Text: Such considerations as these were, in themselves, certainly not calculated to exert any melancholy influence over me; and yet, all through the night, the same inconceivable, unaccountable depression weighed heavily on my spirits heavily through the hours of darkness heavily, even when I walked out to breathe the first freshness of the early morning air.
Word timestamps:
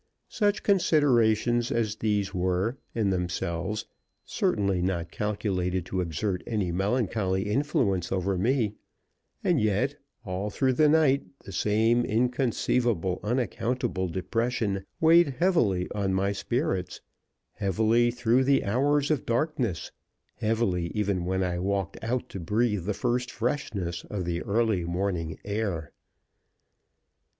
Such 0.29 0.63
considerations 0.63 1.71
as 1.71 1.97
these 1.97 2.33
were, 2.33 2.75
in 2.95 3.11
themselves, 3.11 3.85
certainly 4.25 4.81
not 4.81 5.11
calculated 5.11 5.85
to 5.85 6.01
exert 6.01 6.41
any 6.47 6.71
melancholy 6.71 7.43
influence 7.43 8.11
over 8.11 8.35
me; 8.35 8.73
and 9.43 9.61
yet, 9.61 9.93
all 10.25 10.49
through 10.49 10.73
the 10.73 10.89
night, 10.89 11.25
the 11.45 11.51
same 11.51 12.03
inconceivable, 12.03 13.19
unaccountable 13.21 14.07
depression 14.07 14.87
weighed 14.99 15.35
heavily 15.37 15.87
on 15.93 16.15
my 16.15 16.31
spirits 16.31 17.01
heavily 17.53 18.09
through 18.09 18.43
the 18.43 18.65
hours 18.65 19.11
of 19.11 19.23
darkness 19.23 19.91
heavily, 20.37 20.87
even 20.95 21.25
when 21.25 21.43
I 21.43 21.59
walked 21.59 22.03
out 22.03 22.27
to 22.29 22.39
breathe 22.39 22.85
the 22.85 22.95
first 22.95 23.29
freshness 23.29 24.03
of 24.05 24.25
the 24.25 24.41
early 24.41 24.83
morning 24.83 25.37
air. 25.45 25.91